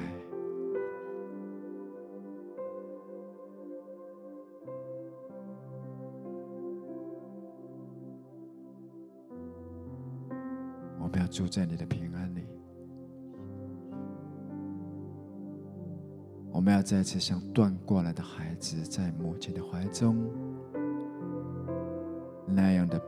[10.99, 12.42] 我们要住在你的平安里，
[16.63, 20.17] 我们要再次像断过来的孩子，在母亲的怀中，
[22.47, 23.03] 那样的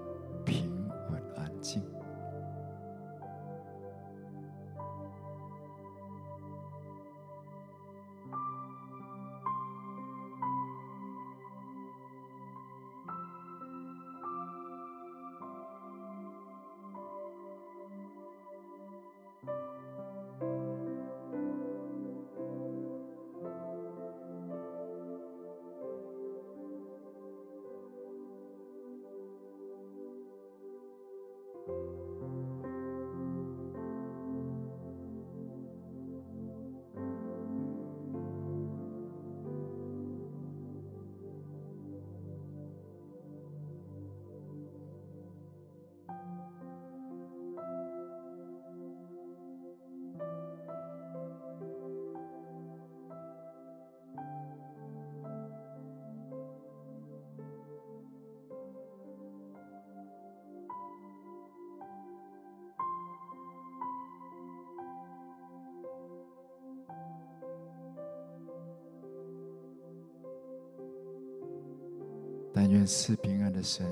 [72.87, 73.87] 是平安的神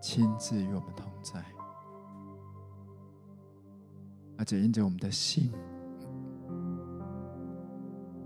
[0.00, 1.42] 亲自与我们同在，
[4.36, 5.50] 而且因着我们的信，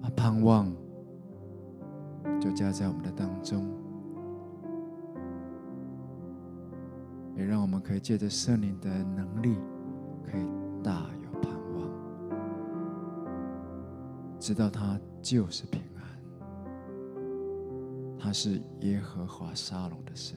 [0.03, 0.73] 啊，盼望
[2.41, 3.65] 就加在我们的当中，
[7.37, 9.57] 也让我们可以借着圣灵的能力，
[10.25, 10.45] 可以
[10.83, 11.89] 大有盼望，
[14.41, 15.98] 知道他就是平安。
[18.19, 20.37] 他是耶和华沙龙的神，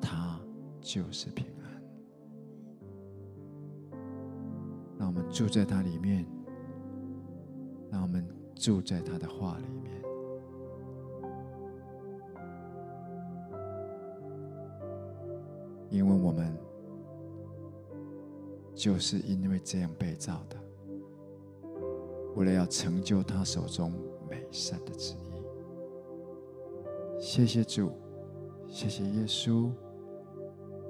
[0.00, 0.38] 他
[0.80, 1.82] 就是平安。
[4.98, 6.26] 让我们住在他里面，
[7.90, 8.24] 让我们
[8.54, 10.02] 住在他的话里面，
[15.90, 16.54] 因为我们
[18.74, 20.56] 就是因为这样被造的，
[22.36, 23.92] 为了要成就他手中
[24.28, 25.27] 美善的旨意。
[27.30, 27.92] 谢谢主，
[28.66, 29.70] 谢谢耶稣，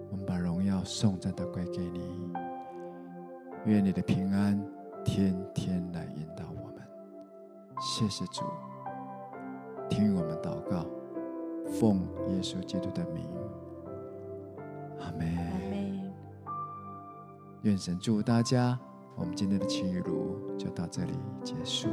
[0.08, 2.32] 我们把荣耀颂赞都归给你。
[3.64, 4.56] 愿你的平安
[5.04, 6.88] 天天来引导我们。
[7.80, 8.44] 谢谢主，
[9.90, 10.86] 听我们祷告，
[11.72, 13.26] 奉耶稣基督的名，
[15.00, 15.26] 阿门。
[15.36, 16.12] 阿门。
[17.62, 18.78] 愿神祝福大家，
[19.16, 21.88] 我们今天的祈雨露就到这里结束。